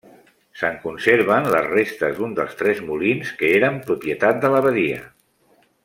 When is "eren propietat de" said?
3.59-4.53